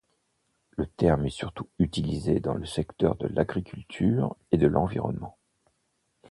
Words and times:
Le 0.71 0.87
terme 0.87 1.27
est 1.27 1.29
surtout 1.29 1.69
utilisé 1.77 2.39
dans 2.39 2.55
le 2.55 2.65
secteur 2.65 3.13
de 3.17 3.27
l'agriculture 3.27 4.35
et 4.51 4.57
de 4.57 4.65
l'environnement. 4.65 5.37